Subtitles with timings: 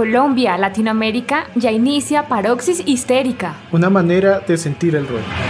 [0.00, 3.56] Colombia, Latinoamérica, ya inicia Paroxis Histérica.
[3.70, 5.49] Una manera de sentir el rock.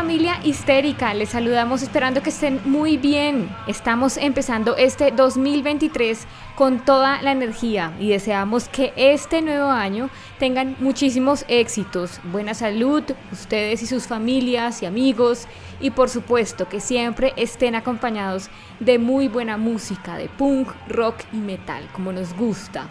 [0.00, 3.54] Familia histérica, les saludamos esperando que estén muy bien.
[3.66, 6.26] Estamos empezando este 2023
[6.56, 13.02] con toda la energía y deseamos que este nuevo año tengan muchísimos éxitos, buena salud,
[13.30, 15.46] ustedes y sus familias y amigos
[15.82, 18.48] y por supuesto que siempre estén acompañados
[18.78, 22.88] de muy buena música, de punk, rock y metal, como nos gusta.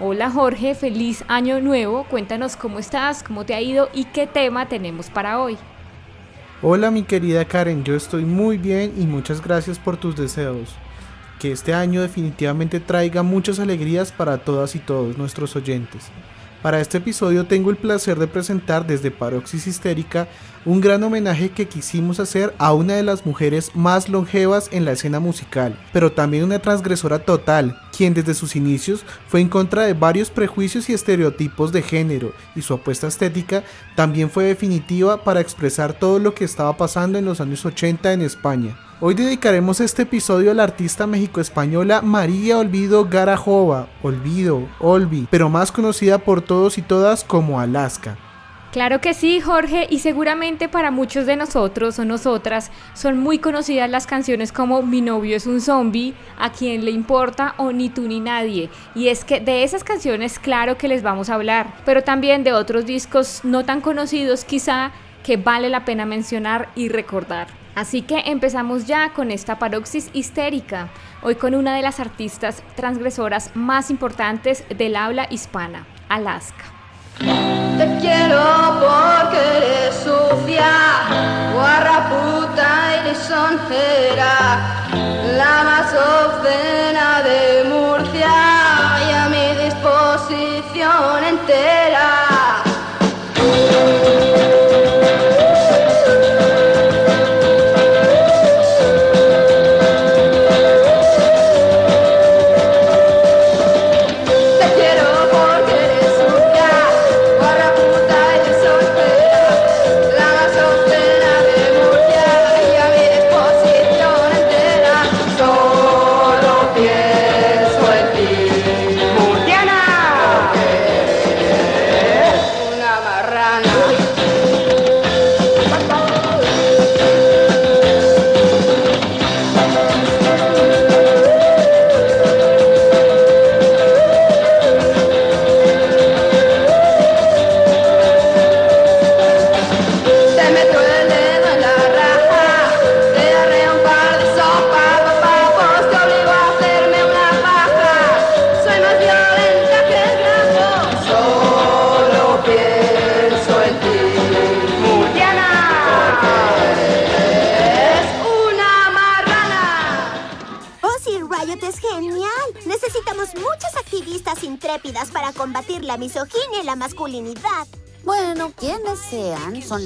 [0.00, 2.02] Hola Jorge, feliz año nuevo.
[2.10, 5.56] Cuéntanos cómo estás, cómo te ha ido y qué tema tenemos para hoy.
[6.60, 10.74] Hola mi querida Karen, yo estoy muy bien y muchas gracias por tus deseos.
[11.38, 16.08] Que este año definitivamente traiga muchas alegrías para todas y todos nuestros oyentes.
[16.60, 20.26] Para este episodio tengo el placer de presentar desde Paroxis Histérica
[20.68, 24.92] un gran homenaje que quisimos hacer a una de las mujeres más longevas en la
[24.92, 29.94] escena musical, pero también una transgresora total, quien desde sus inicios fue en contra de
[29.94, 33.64] varios prejuicios y estereotipos de género, y su apuesta estética
[33.96, 38.20] también fue definitiva para expresar todo lo que estaba pasando en los años 80 en
[38.20, 38.78] España.
[39.00, 45.72] Hoy dedicaremos este episodio a la artista mexico-española María Olvido Garajova, Olvido, Olvi, pero más
[45.72, 48.18] conocida por todos y todas como Alaska.
[48.78, 53.90] Claro que sí, Jorge, y seguramente para muchos de nosotros o nosotras son muy conocidas
[53.90, 58.02] las canciones como Mi novio es un zombie, A quien le importa o Ni tú
[58.02, 58.70] ni nadie.
[58.94, 62.52] Y es que de esas canciones claro que les vamos a hablar, pero también de
[62.52, 64.92] otros discos no tan conocidos quizá
[65.24, 67.48] que vale la pena mencionar y recordar.
[67.74, 70.88] Así que empezamos ya con esta paroxis histérica,
[71.22, 76.77] hoy con una de las artistas transgresoras más importantes del habla hispana, Alaska.
[77.18, 80.70] Te quiero porque eres sucia,
[81.52, 84.34] guarra puta y lisonjera,
[85.36, 88.30] la más obscena de Murcia
[89.08, 92.27] y a mi disposición entera.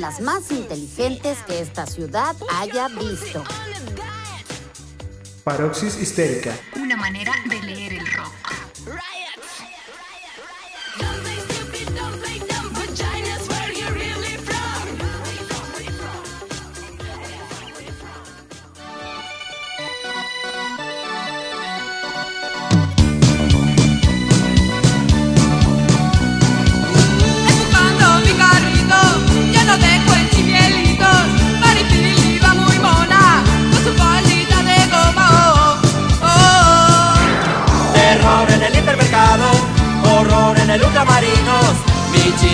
[0.02, 3.44] Las más inteligentes que esta ciudad haya visto.
[5.44, 6.52] Paroxis histérica.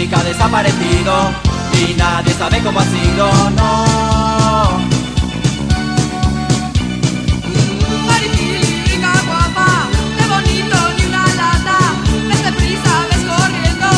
[0.07, 1.13] que ha desaparecido
[1.73, 4.79] y nadie sabe cómo ha sido, no.
[8.07, 11.79] Mariquilica guapa, qué bonito ni una lata,
[12.29, 13.89] desde prisa ves corriendo,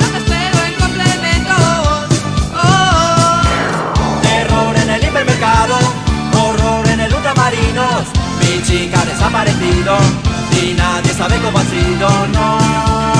[0.00, 2.18] no te espero en complementos.
[2.56, 3.42] Oh.
[4.22, 5.76] Terror en el hipermercado,
[6.32, 8.02] horror en el ultramarinos,
[8.40, 9.98] mi chica desaparecido
[10.60, 13.13] y nadie sabe cómo ha sido, no.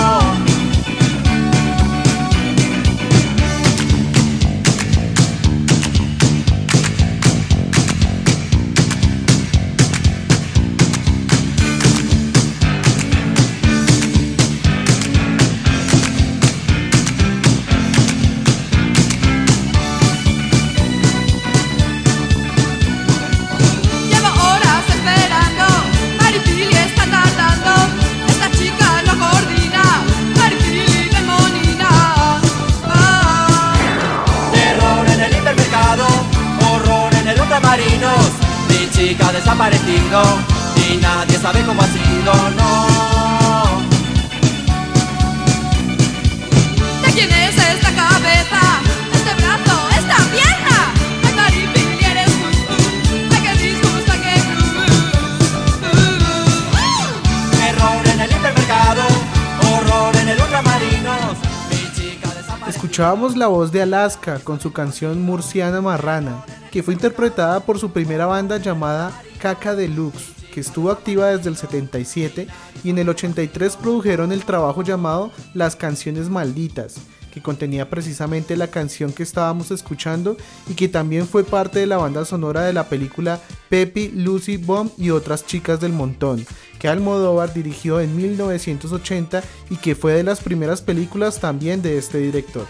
[63.04, 66.42] Escuchábamos la voz de Alaska con su canción Murciana Marrana,
[66.72, 71.58] que fue interpretada por su primera banda llamada Caca Deluxe, que estuvo activa desde el
[71.58, 72.46] 77
[72.82, 76.94] y en el 83 produjeron el trabajo llamado Las Canciones Malditas,
[77.30, 81.98] que contenía precisamente la canción que estábamos escuchando y que también fue parte de la
[81.98, 86.46] banda sonora de la película Pepi, Lucy, Bomb y otras chicas del montón,
[86.78, 92.16] que Almodóvar dirigió en 1980 y que fue de las primeras películas también de este
[92.16, 92.66] director.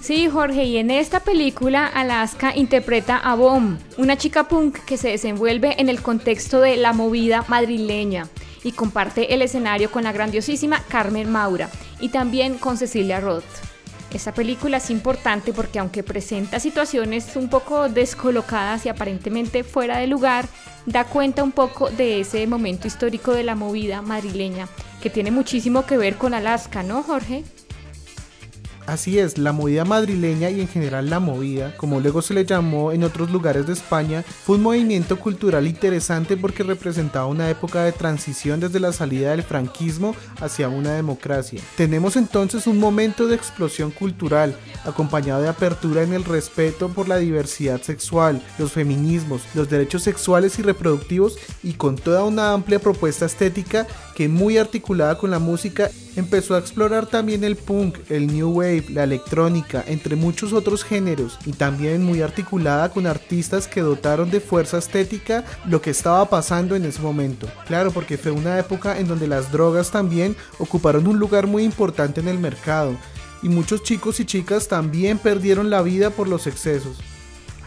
[0.00, 5.08] Sí, Jorge, y en esta película Alaska interpreta a Bomb, una chica punk que se
[5.08, 8.28] desenvuelve en el contexto de la movida madrileña
[8.64, 11.68] y comparte el escenario con la grandiosísima Carmen Maura
[12.00, 13.44] y también con Cecilia Roth.
[14.14, 20.06] Esta película es importante porque aunque presenta situaciones un poco descolocadas y aparentemente fuera de
[20.06, 20.46] lugar,
[20.86, 24.68] da cuenta un poco de ese momento histórico de la movida madrileña,
[25.02, 27.44] que tiene muchísimo que ver con Alaska, ¿no, Jorge?
[28.88, 32.90] Así es, la movida madrileña y en general la movida, como luego se le llamó
[32.90, 37.92] en otros lugares de España, fue un movimiento cultural interesante porque representaba una época de
[37.92, 41.60] transición desde la salida del franquismo hacia una democracia.
[41.76, 44.56] Tenemos entonces un momento de explosión cultural,
[44.86, 50.58] acompañado de apertura en el respeto por la diversidad sexual, los feminismos, los derechos sexuales
[50.58, 53.86] y reproductivos y con toda una amplia propuesta estética
[54.18, 58.86] que muy articulada con la música empezó a explorar también el punk, el new wave,
[58.88, 64.40] la electrónica, entre muchos otros géneros, y también muy articulada con artistas que dotaron de
[64.40, 67.46] fuerza estética lo que estaba pasando en ese momento.
[67.68, 72.20] Claro, porque fue una época en donde las drogas también ocuparon un lugar muy importante
[72.20, 72.96] en el mercado,
[73.40, 76.96] y muchos chicos y chicas también perdieron la vida por los excesos.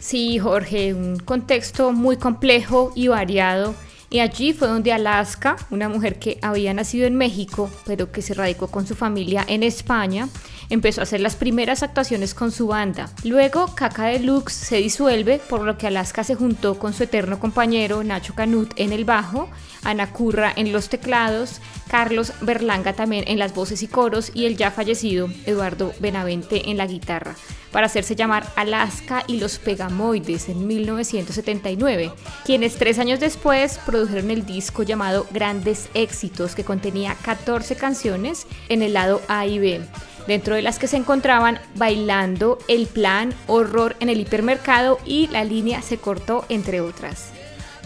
[0.01, 3.73] Sí, Jorge, un contexto muy complejo y variado.
[4.11, 8.33] Y allí fue donde Alaska, una mujer que había nacido en México, pero que se
[8.33, 10.27] radicó con su familia en España,
[10.69, 13.09] empezó a hacer las primeras actuaciones con su banda.
[13.23, 18.03] Luego, Caca Deluxe se disuelve, por lo que Alaska se juntó con su eterno compañero
[18.03, 19.49] Nacho Canut en el bajo,
[19.83, 21.59] Ana Curra en los teclados,
[21.89, 26.77] Carlos Berlanga también en las voces y coros y el ya fallecido Eduardo Benavente en
[26.77, 27.35] la guitarra,
[27.71, 32.11] para hacerse llamar Alaska y los Pegamoides en 1979,
[32.45, 38.81] quienes tres años después produjeron el disco llamado Grandes Éxitos que contenía 14 canciones en
[38.81, 39.81] el lado A y B
[40.27, 45.43] dentro de las que se encontraban Bailando, El Plan, Horror en el Hipermercado y La
[45.43, 47.31] Línea se cortó, entre otras.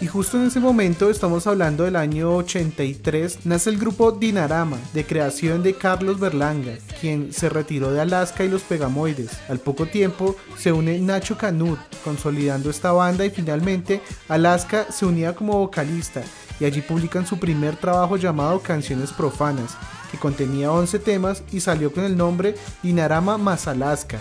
[0.01, 5.05] Y justo en ese momento, estamos hablando del año 83, nace el grupo Dinarama, de
[5.05, 9.39] creación de Carlos Berlanga, quien se retiró de Alaska y los Pegamoides.
[9.47, 15.33] Al poco tiempo se une Nacho Canut, consolidando esta banda y finalmente Alaska se unía
[15.33, 16.23] como vocalista
[16.59, 19.77] y allí publican su primer trabajo llamado Canciones Profanas,
[20.11, 24.19] que contenía 11 temas y salió con el nombre Dinarama más Alaska.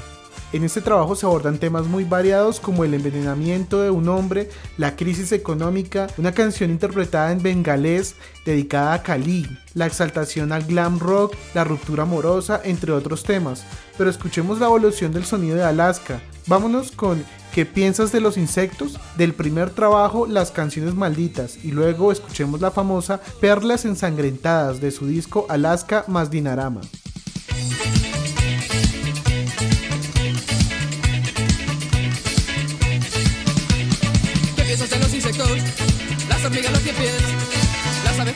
[0.55, 4.95] En este trabajo se abordan temas muy variados como el envenenamiento de un hombre, la
[4.95, 8.15] crisis económica, una canción interpretada en bengalés
[8.47, 13.65] dedicada a Kali, la exaltación al glam rock, la ruptura amorosa, entre otros temas.
[13.99, 16.21] Pero escuchemos la evolución del sonido de Alaska.
[16.47, 19.01] Vámonos con ¿Qué piensas de los insectos?
[19.17, 25.09] Del primer trabajo, Las canciones malditas, y luego escuchemos la famosa Perlas ensangrentadas de su
[25.09, 26.83] disco Alaska más Dinarama.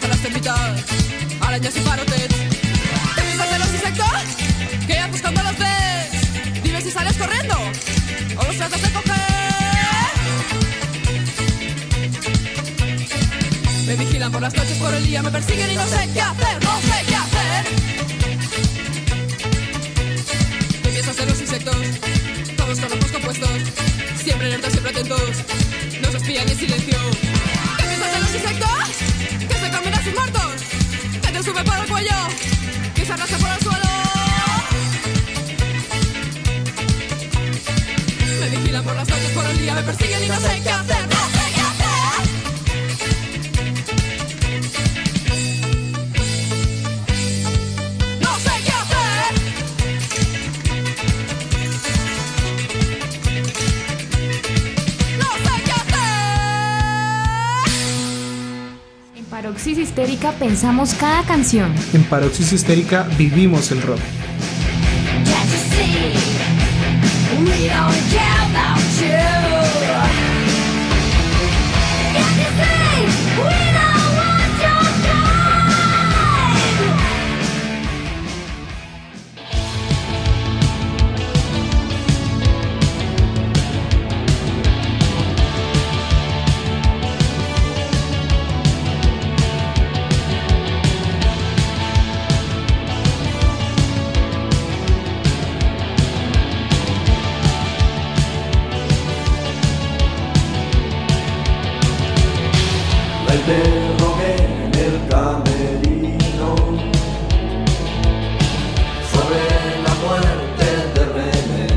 [0.06, 0.84] Las abejas, las termitas,
[1.40, 2.28] arañas y parotes.
[3.14, 4.06] ¿Qué piensas de los insectos?
[4.86, 6.62] ¿Qué haces cuando los ves?
[6.62, 7.56] Dime si sales corriendo
[8.36, 9.14] o los tratas de coger.
[13.86, 16.62] Me vigilan por las noches, por el día me persiguen y no sé qué hacer,
[16.62, 17.64] no sé qué hacer.
[20.82, 21.76] ¿Qué piensas de los insectos?
[22.56, 23.50] Todos con ojos compuestos,
[24.22, 25.32] siempre alertas, siempre atentos,
[26.02, 26.98] nos espían en silencio.
[33.08, 33.16] Me
[38.50, 40.97] vigilan por las noches, por el día me persiguen y no sé qué hacer,
[59.58, 61.74] Paroxis Histérica pensamos cada canción.
[61.92, 63.98] En Paroxis Histérica vivimos el rock.
[103.28, 106.50] La interrogué en el camerino
[109.12, 109.40] sobre
[109.84, 111.70] la muerte de René.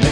[0.00, 0.08] Me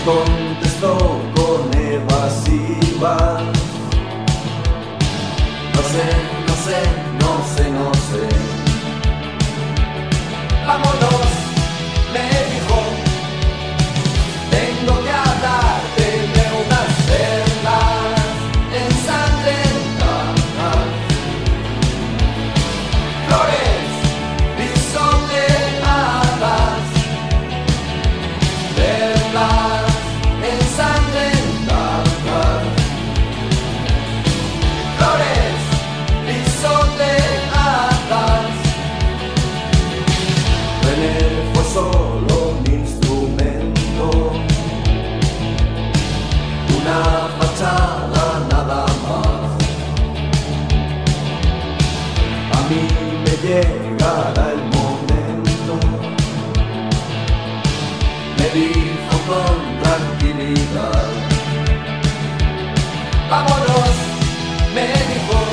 [63.30, 63.94] Vámonos,
[64.74, 65.49] me dijo.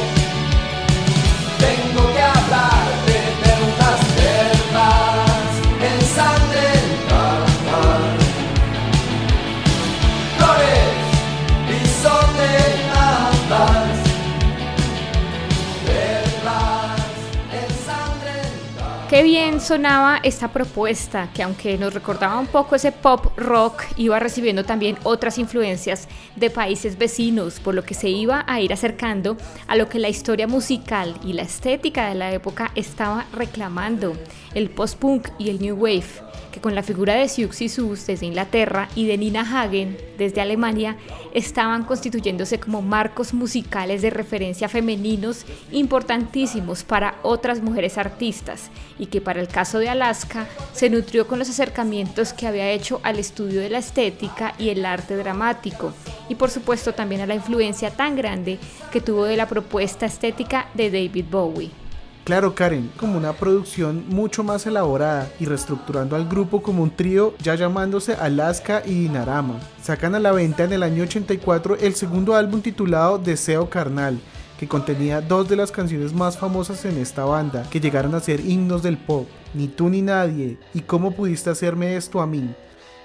[19.59, 24.97] Sonaba esta propuesta, que aunque nos recordaba un poco ese pop rock, iba recibiendo también
[25.03, 29.89] otras influencias de países vecinos, por lo que se iba a ir acercando a lo
[29.89, 34.15] que la historia musical y la estética de la época estaba reclamando,
[34.57, 36.05] el post-punk y el new wave
[36.51, 40.97] que con la figura de Siouxsie Sus desde Inglaterra y de Nina Hagen desde Alemania
[41.33, 49.21] estaban constituyéndose como marcos musicales de referencia femeninos importantísimos para otras mujeres artistas y que
[49.21, 53.61] para el caso de Alaska se nutrió con los acercamientos que había hecho al estudio
[53.61, 55.93] de la estética y el arte dramático
[56.29, 58.57] y por supuesto también a la influencia tan grande
[58.91, 61.86] que tuvo de la propuesta estética de David Bowie.
[62.27, 67.33] Claro, Karen, como una producción mucho más elaborada y reestructurando al grupo como un trío
[67.41, 69.61] ya llamándose Alaska y Dinarama.
[69.81, 74.19] Sacan a la venta en el año 84 el segundo álbum titulado Deseo Carnal,
[74.59, 78.41] que contenía dos de las canciones más famosas en esta banda, que llegaron a ser
[78.41, 82.53] himnos del pop, Ni tú ni nadie, y cómo pudiste hacerme esto a mí.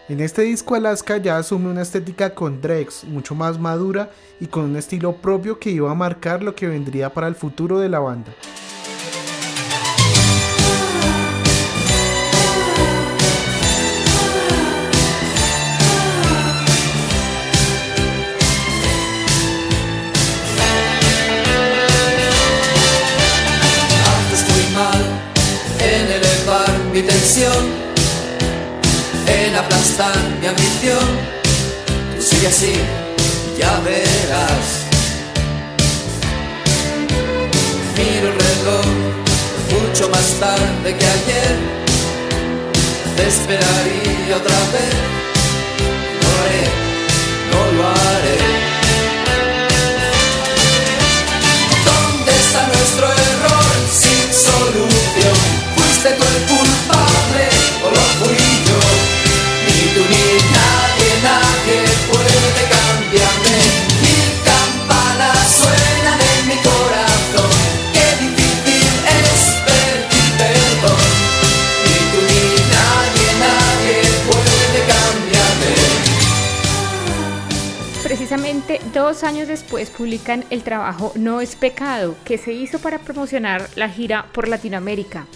[0.08, 4.10] En este disco Alaska ya asume una estética con Drex, mucho más madura
[4.40, 7.78] y con un estilo propio que iba a marcar lo que vendría para el futuro
[7.78, 8.32] de la banda.
[29.26, 31.08] En aplastar mi ambición.
[32.16, 32.74] Tú sigue así,
[33.58, 34.66] ya verás.
[37.96, 38.86] Miro el reloj
[39.72, 41.56] mucho más tarde que ayer.
[43.16, 44.94] Te esperaría otra vez.
[46.20, 46.64] No lo haré,
[47.52, 48.38] no lo haré.
[51.88, 54.91] ¿Dónde está nuestro error sin solución?
[79.12, 83.90] Dos años después publican el trabajo No es pecado, que se hizo para promocionar la
[83.90, 85.26] gira por Latinoamérica.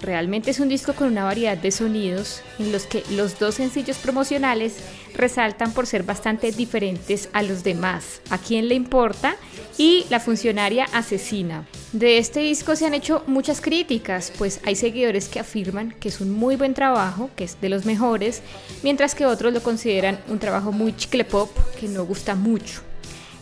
[0.00, 3.98] Realmente es un disco con una variedad de sonidos en los que los dos sencillos
[3.98, 4.76] promocionales
[5.14, 8.22] resaltan por ser bastante diferentes a los demás.
[8.30, 9.36] ¿A quién le importa?
[9.76, 11.66] Y La funcionaria asesina.
[11.92, 16.22] De este disco se han hecho muchas críticas, pues hay seguidores que afirman que es
[16.22, 18.40] un muy buen trabajo, que es de los mejores,
[18.82, 22.85] mientras que otros lo consideran un trabajo muy chicle pop que no gusta mucho.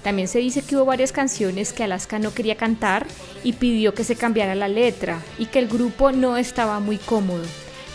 [0.05, 3.07] También se dice que hubo varias canciones que Alaska no quería cantar
[3.43, 7.43] y pidió que se cambiara la letra y que el grupo no estaba muy cómodo.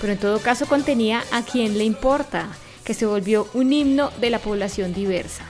[0.02, 2.48] Pero en todo caso contenía a quien le importa,
[2.84, 5.44] que se volvió un himno de la población diversa.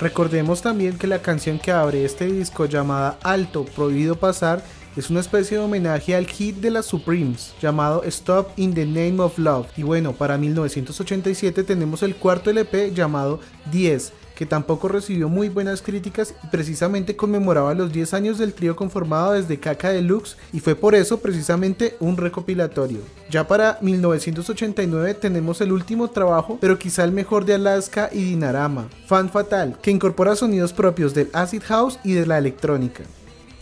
[0.00, 4.64] Recordemos también que la canción que abre este disco llamada Alto, Prohibido Pasar
[4.96, 9.20] es una especie de homenaje al hit de las Supremes llamado Stop in the Name
[9.20, 9.66] of Love.
[9.76, 15.82] Y bueno, para 1987 tenemos el cuarto LP llamado 10, que tampoco recibió muy buenas
[15.82, 20.74] críticas y precisamente conmemoraba los 10 años del trío conformado desde Caca Deluxe y fue
[20.74, 23.00] por eso precisamente un recopilatorio.
[23.28, 28.88] Ya para 1989 tenemos el último trabajo, pero quizá el mejor de Alaska y Dinarama,
[29.04, 33.04] Fan Fatal, que incorpora sonidos propios del acid house y de la electrónica.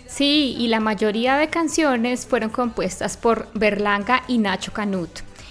[0.06, 5.10] Sí, y la mayoría de canciones fueron compuestas por Berlanga y Nacho Canut.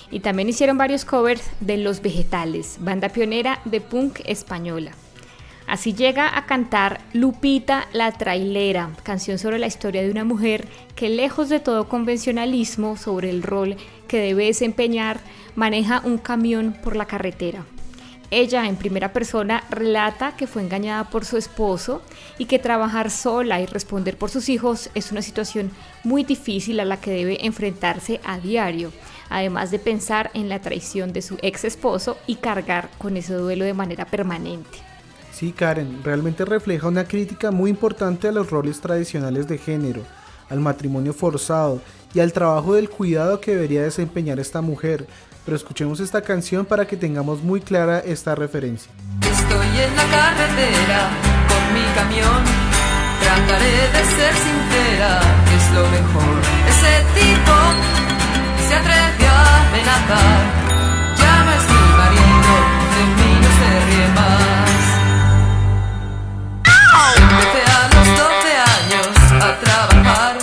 [0.09, 4.93] Y también hicieron varios covers de Los Vegetales, banda pionera de punk española.
[5.67, 11.09] Así llega a cantar Lupita la Trailera, canción sobre la historia de una mujer que
[11.09, 13.75] lejos de todo convencionalismo sobre el rol
[14.07, 15.19] que debe desempeñar,
[15.55, 17.65] maneja un camión por la carretera.
[18.31, 22.01] Ella en primera persona relata que fue engañada por su esposo
[22.37, 25.71] y que trabajar sola y responder por sus hijos es una situación
[26.05, 28.93] muy difícil a la que debe enfrentarse a diario,
[29.29, 33.65] además de pensar en la traición de su ex esposo y cargar con ese duelo
[33.65, 34.87] de manera permanente.
[35.37, 40.01] Sí, Karen, realmente refleja una crítica muy importante a los roles tradicionales de género,
[40.49, 41.79] al matrimonio forzado
[42.15, 45.05] y al trabajo del cuidado que debería desempeñar esta mujer.
[45.45, 48.91] Pero escuchemos esta canción para que tengamos muy clara esta referencia.
[49.21, 51.09] Estoy en la carretera
[51.47, 52.43] con mi camión.
[53.21, 55.21] Trataré de ser sincera,
[55.55, 56.41] es lo mejor.
[56.67, 57.53] Ese tipo
[58.67, 60.41] se atrevió a amenazar.
[61.15, 62.53] Ya no mi marido,
[62.97, 64.66] de mí se ríe.
[67.15, 69.07] Empecé a los 12 años
[69.41, 70.37] a trabajar.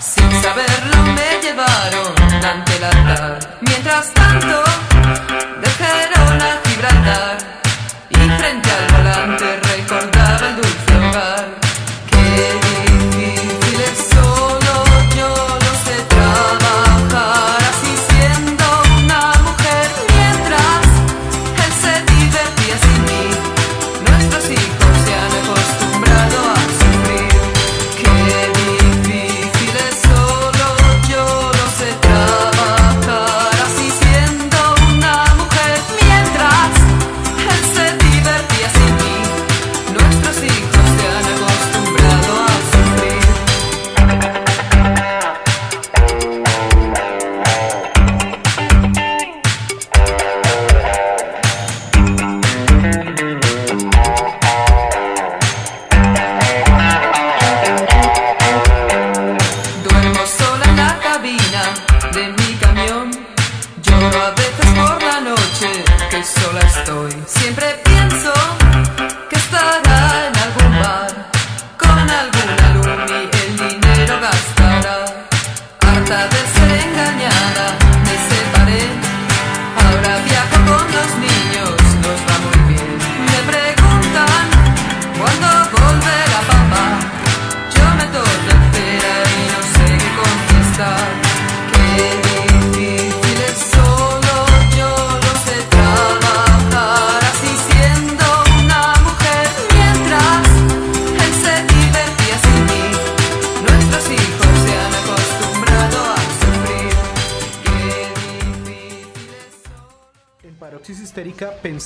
[0.00, 3.38] Sin saberlo me llevaron ante el altar.
[3.60, 4.62] Mientras tanto,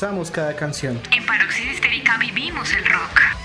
[0.04, 1.00] Cada canción.
[1.12, 3.43] En Paroxis Histérica vivimos el rock.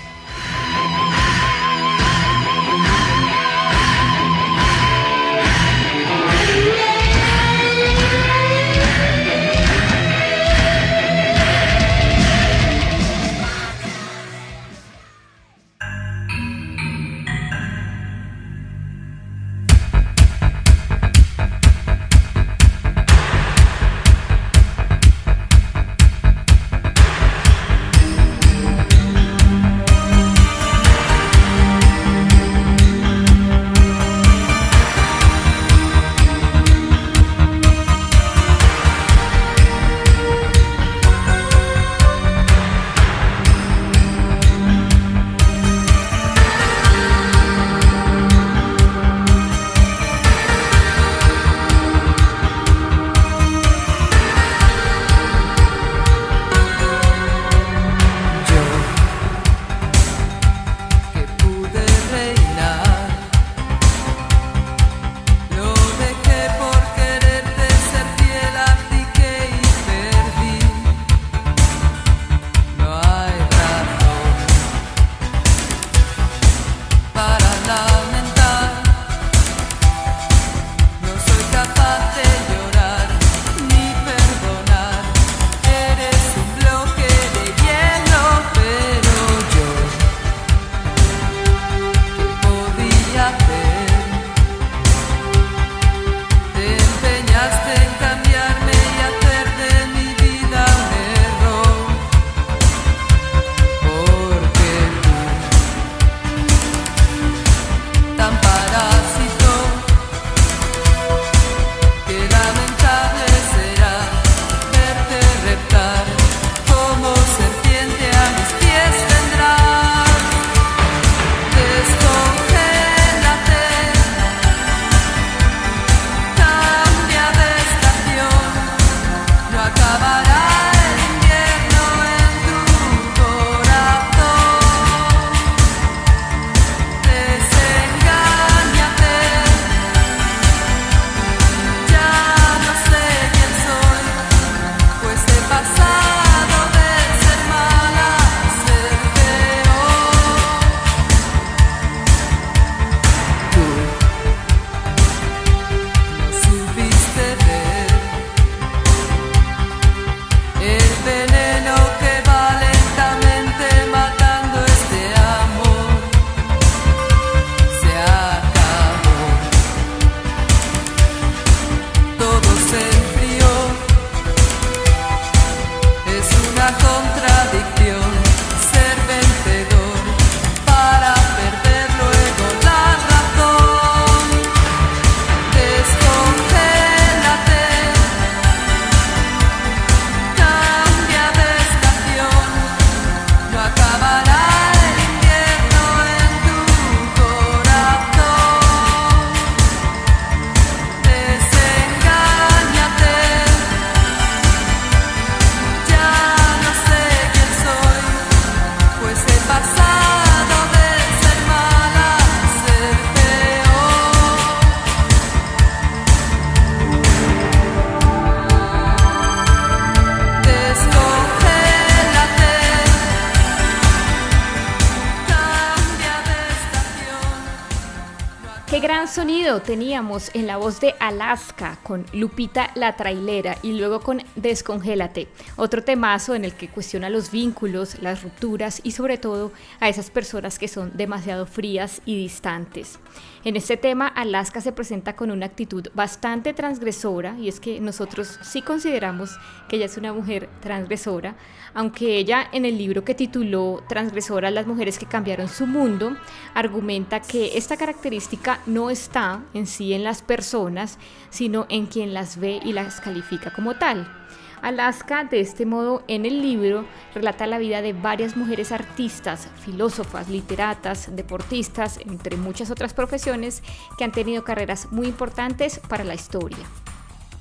[229.10, 235.26] Sonido teníamos en la voz de Alaska con Lupita la trailera y luego con Descongélate,
[235.56, 240.10] otro temazo en el que cuestiona los vínculos, las rupturas y sobre todo a esas
[240.10, 242.98] personas que son demasiado frías y distantes.
[243.42, 248.38] En este tema, Alaska se presenta con una actitud bastante transgresora y es que nosotros
[248.42, 251.36] sí consideramos que ella es una mujer transgresora,
[251.72, 256.18] aunque ella en el libro que tituló Transgresora las mujeres que cambiaron su mundo,
[256.52, 260.98] argumenta que esta característica no está en sí en las personas,
[261.30, 264.19] sino en quien las ve y las califica como tal.
[264.62, 270.28] Alaska, de este modo, en el libro relata la vida de varias mujeres artistas, filósofas,
[270.28, 273.62] literatas, deportistas, entre muchas otras profesiones
[273.96, 276.58] que han tenido carreras muy importantes para la historia.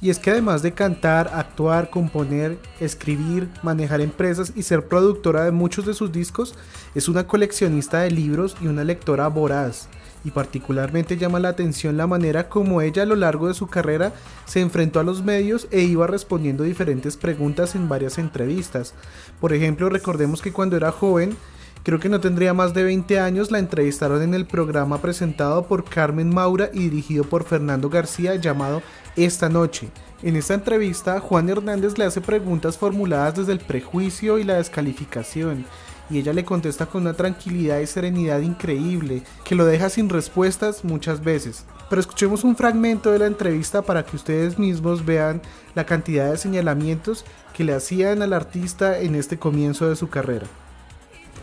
[0.01, 5.51] Y es que además de cantar, actuar, componer, escribir, manejar empresas y ser productora de
[5.51, 6.55] muchos de sus discos,
[6.95, 9.89] es una coleccionista de libros y una lectora voraz.
[10.23, 14.13] Y particularmente llama la atención la manera como ella a lo largo de su carrera
[14.45, 18.93] se enfrentó a los medios e iba respondiendo diferentes preguntas en varias entrevistas.
[19.39, 21.38] Por ejemplo, recordemos que cuando era joven,
[21.84, 25.86] creo que no tendría más de 20 años, la entrevistaron en el programa presentado por
[25.86, 28.82] Carmen Maura y dirigido por Fernando García llamado
[29.15, 29.89] Esta Noche.
[30.21, 35.65] En esta entrevista, Juan Hernández le hace preguntas formuladas desde el prejuicio y la descalificación,
[36.10, 40.84] y ella le contesta con una tranquilidad y serenidad increíble, que lo deja sin respuestas
[40.84, 41.65] muchas veces.
[41.89, 45.41] Pero escuchemos un fragmento de la entrevista para que ustedes mismos vean
[45.76, 50.48] la cantidad de señalamientos que le hacían al artista en este comienzo de su carrera.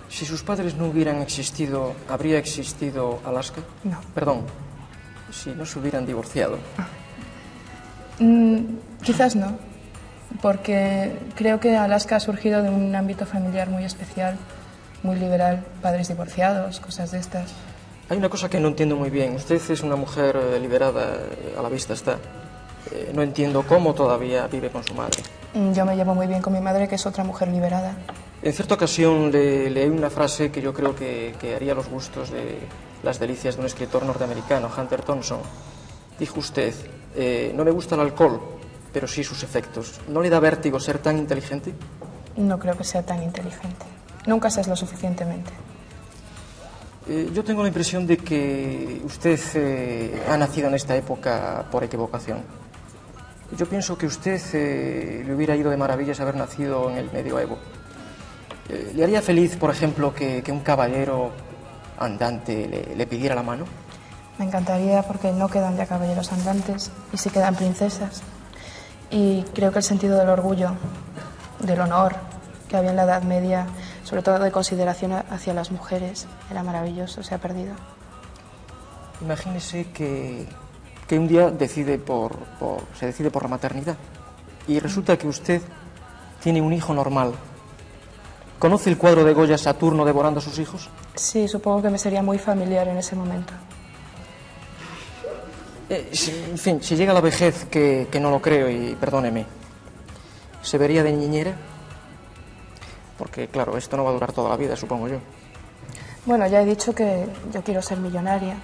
[0.08, 3.60] Si sus padres no hubieran existido, ¿habría existido Alaska?
[3.84, 4.00] No.
[4.14, 4.42] Perdón,
[5.30, 6.58] si no se hubieran divorciado.
[8.18, 8.60] Mm,
[9.02, 9.58] quizás no,
[10.40, 14.36] porque creo que Alaska ha surgido de un ámbito familiar muy especial,
[15.06, 17.52] muy liberal, padres divorciados, cosas de estas.
[18.08, 19.34] Hay una cosa que no entiendo muy bien.
[19.34, 22.18] Usted es una mujer eh, liberada, eh, a la vista está.
[22.92, 25.22] Eh, no entiendo cómo todavía vive con su madre.
[25.54, 27.96] Mm, Yo me llevo muy bien con mi madre, que es otra mujer liberada.
[28.42, 32.30] En cierta ocasión le leí una frase que yo creo que, que haría los gustos
[32.30, 32.58] de
[33.02, 35.40] las delicias de un escritor norteamericano, Hunter Thompson.
[36.18, 36.74] Dijo usted,
[37.14, 38.40] eh, no me gusta el alcohol,
[38.92, 40.00] pero sí sus efectos.
[40.08, 41.72] ¿No le da vértigo ser tan inteligente?
[42.36, 43.86] No creo que sea tan inteligente.
[44.26, 45.52] Nunca seas lo suficientemente.
[47.08, 51.84] Eh, yo tengo la impresión de que usted eh, ha nacido en esta época por
[51.84, 52.42] equivocación.
[53.56, 57.58] Yo pienso que usted eh, le hubiera ido de maravillas haber nacido en el medioevo.
[58.68, 61.30] ¿Le haría feliz, por ejemplo, que, que un caballero
[62.00, 63.64] andante le, le pidiera la mano?
[64.38, 68.22] Me encantaría porque no quedan ya caballeros andantes y sí quedan princesas.
[69.08, 70.72] Y creo que el sentido del orgullo,
[71.60, 72.16] del honor
[72.76, 73.66] que había en la Edad Media,
[74.04, 77.74] sobre todo de consideración hacia las mujeres, era maravilloso, se ha perdido.
[79.22, 80.46] Imagínese que,
[81.08, 83.96] que un día decide por, por- se decide por la maternidad
[84.68, 85.62] y resulta que usted
[86.42, 87.32] tiene un hijo normal.
[88.58, 90.88] ¿Conoce el cuadro de Goya Saturno devorando a sus hijos?
[91.14, 93.52] Sí, supongo que me sería muy familiar en ese momento.
[95.88, 99.46] Eh, si- en fin, si llega la vejez, que, que no lo creo y perdóneme,
[100.62, 101.54] ¿se vería de niñera?
[103.18, 105.18] Porque claro, esto no va a durar toda la vida, supongo yo.
[106.26, 108.56] Bueno, ya he dicho que yo quiero ser millonaria.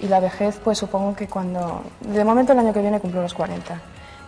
[0.00, 1.82] Y la vejez, pues supongo que cuando...
[2.00, 3.80] De momento el año que viene cumplo los 40.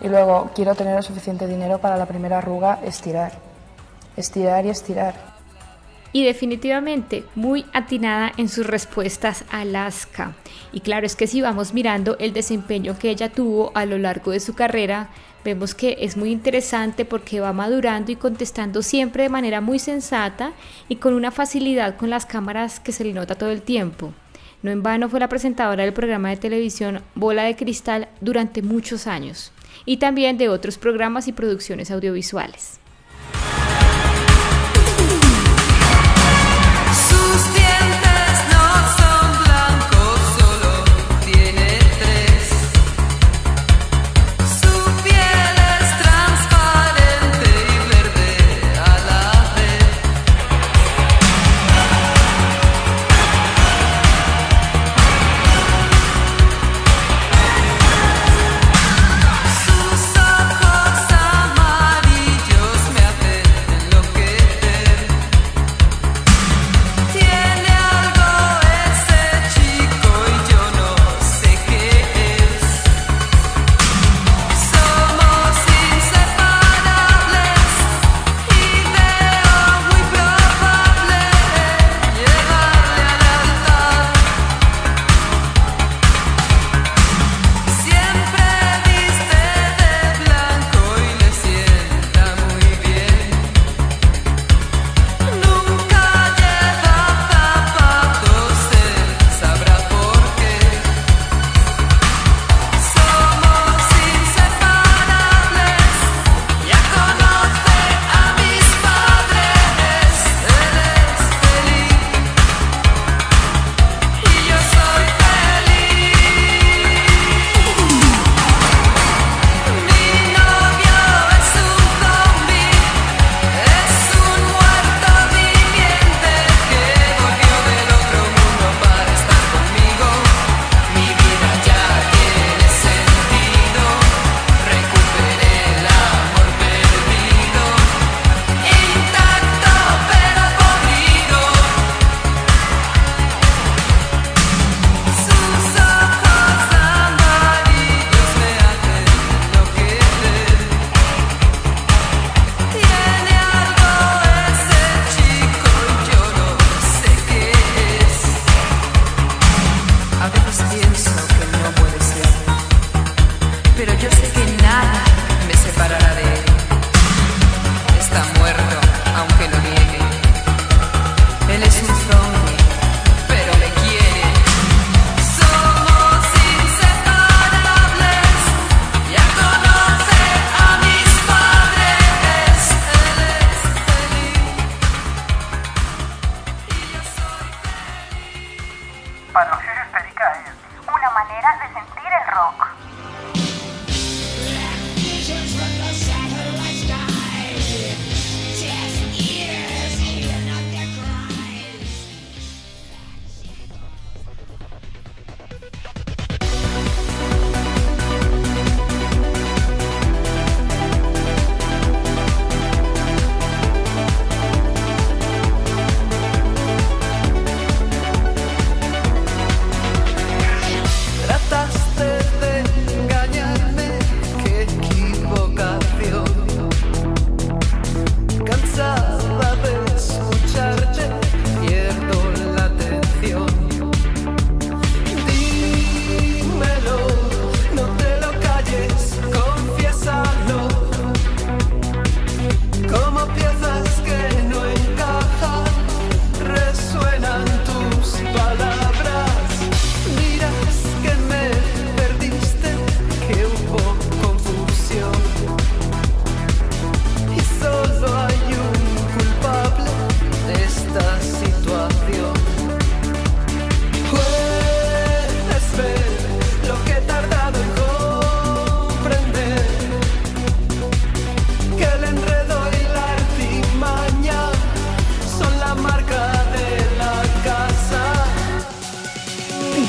[0.02, 3.32] Y luego quiero tener el suficiente dinero para la primera arruga estirar.
[4.16, 5.14] Estirar y estirar.
[6.12, 10.32] Y definitivamente muy atinada en sus respuestas a Alaska.
[10.72, 14.30] Y claro, es que si vamos mirando el desempeño que ella tuvo a lo largo
[14.30, 15.08] de su carrera,
[15.46, 20.52] vemos que es muy interesante porque va madurando y contestando siempre de manera muy sensata
[20.88, 24.12] y con una facilidad con las cámaras que se le nota todo el tiempo.
[24.62, 29.06] No en vano fue la presentadora del programa de televisión Bola de Cristal durante muchos
[29.06, 29.52] años
[29.84, 32.80] y también de otros programas y producciones audiovisuales.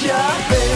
[0.07, 0.66] shopping.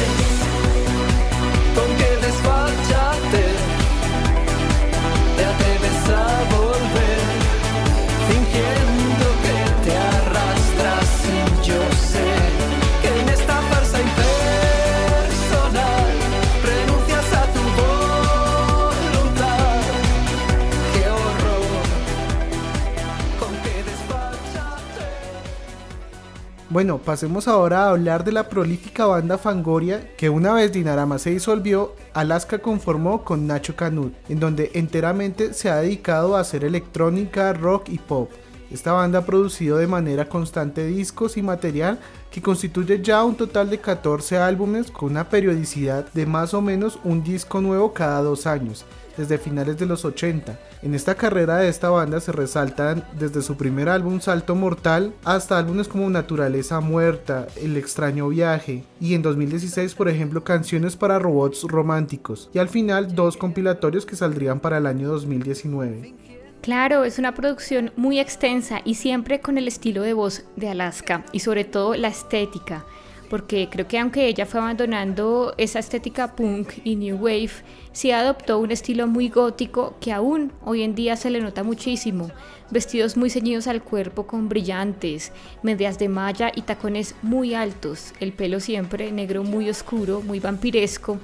[26.72, 31.32] Bueno, pasemos ahora a hablar de la prolífica banda Fangoria que una vez Dinarama se
[31.32, 37.52] disolvió, Alaska conformó con Nacho Canut, en donde enteramente se ha dedicado a hacer electrónica,
[37.52, 38.32] rock y pop.
[38.72, 42.00] Esta banda ha producido de manera constante discos y material
[42.32, 47.00] que constituye ya un total de 14 álbumes con una periodicidad de más o menos
[47.04, 48.86] un disco nuevo cada dos años,
[49.18, 50.58] desde finales de los 80.
[50.82, 55.58] En esta carrera de esta banda se resaltan desde su primer álbum Salto Mortal hasta
[55.58, 61.64] álbumes como Naturaleza Muerta, El extraño viaje y en 2016 por ejemplo canciones para robots
[61.64, 66.14] románticos y al final dos compilatorios que saldrían para el año 2019.
[66.62, 71.26] Claro, es una producción muy extensa y siempre con el estilo de voz de Alaska
[71.32, 72.86] y sobre todo la estética,
[73.32, 77.52] porque creo que aunque ella fue abandonando esa estética punk y new wave,
[77.94, 82.30] sí adoptó un estilo muy gótico que aún hoy en día se le nota muchísimo.
[82.72, 85.32] Vestidos muy ceñidos al cuerpo con brillantes,
[85.64, 91.18] medias de malla y tacones muy altos, el pelo siempre negro muy oscuro, muy vampiresco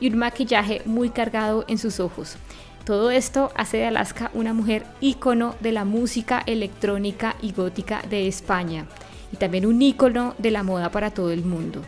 [0.00, 2.36] y un maquillaje muy cargado en sus ojos.
[2.84, 8.28] Todo esto hace de Alaska una mujer ícono de la música electrónica y gótica de
[8.28, 8.86] España
[9.32, 11.80] y también un ícono de la moda para todo el mundo.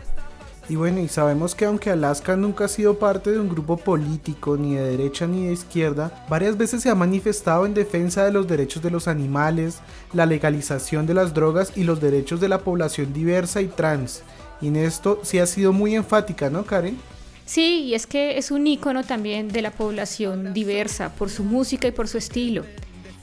[0.69, 4.57] Y bueno, y sabemos que aunque Alaska nunca ha sido parte de un grupo político,
[4.57, 8.49] ni de derecha ni de izquierda, varias veces se ha manifestado en defensa de los
[8.49, 9.79] derechos de los animales,
[10.11, 14.23] la legalización de las drogas y los derechos de la población diversa y trans.
[14.59, 16.97] Y en esto sí ha sido muy enfática, ¿no, Karen?
[17.45, 21.87] Sí, y es que es un ícono también de la población diversa por su música
[21.87, 22.65] y por su estilo.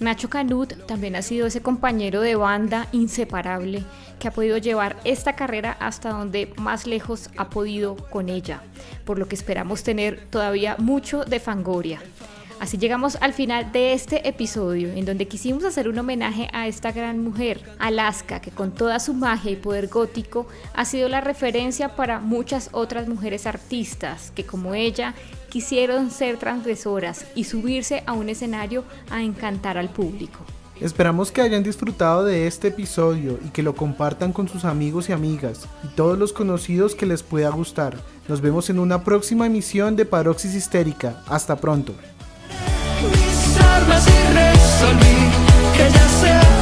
[0.01, 3.85] Nacho Canut también ha sido ese compañero de banda inseparable
[4.19, 8.63] que ha podido llevar esta carrera hasta donde más lejos ha podido con ella,
[9.05, 12.01] por lo que esperamos tener todavía mucho de Fangoria.
[12.61, 16.93] Así llegamos al final de este episodio, en donde quisimos hacer un homenaje a esta
[16.93, 21.97] gran mujer, Alaska, que con toda su magia y poder gótico ha sido la referencia
[21.97, 25.15] para muchas otras mujeres artistas que como ella
[25.55, 30.41] quisieron ser transgresoras y subirse a un escenario a encantar al público.
[30.81, 35.13] Esperamos que hayan disfrutado de este episodio y que lo compartan con sus amigos y
[35.13, 37.97] amigas y todos los conocidos que les pueda gustar.
[38.27, 41.23] Nos vemos en una próxima emisión de Paroxis Histérica.
[41.29, 41.95] Hasta pronto.
[43.13, 45.31] mis armas y resolví
[45.77, 46.55] que ya sé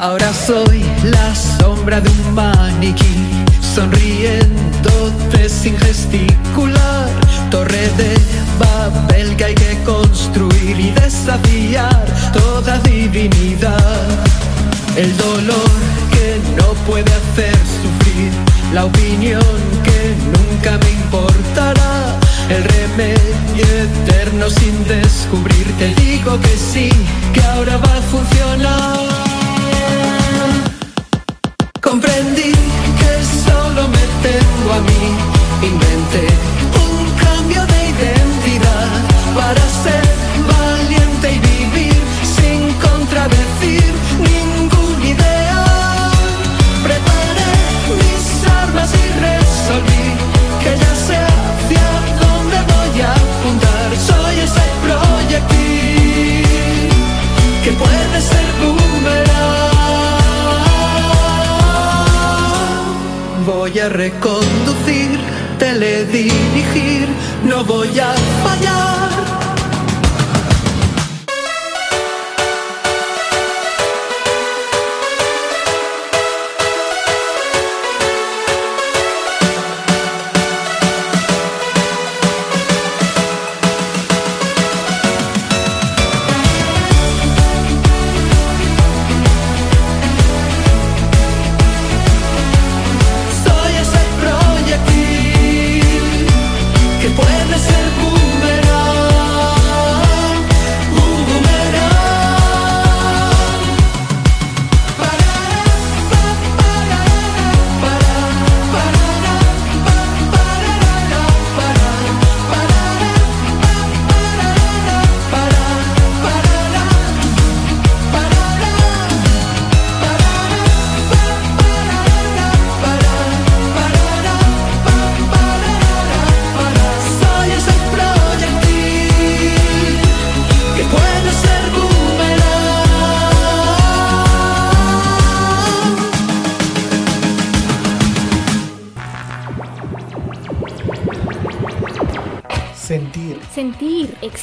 [0.00, 7.08] Ahora soy la sombra de un maniquí, sonriéndote sin gesticular.
[7.50, 8.14] Torre de
[8.60, 14.06] Babel que hay que construir y desafiar toda divinidad.
[14.96, 15.70] El dolor
[16.12, 18.30] que no puede hacer sufrir,
[18.72, 19.42] la opinión
[19.82, 22.16] que nunca me importará.
[22.48, 26.88] El remedio eterno sin descubrir, te digo que sí,
[27.32, 29.37] que ahora va a funcionar.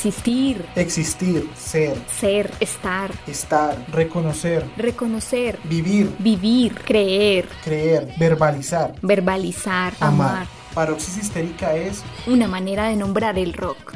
[0.06, 10.30] Existir, existir, ser, ser, estar, estar, reconocer, reconocer, vivir, vivir, creer, creer, verbalizar, verbalizar, amar.
[10.30, 10.48] amar.
[10.76, 13.96] Paroxis histérica es Una manera de nombrar el rock.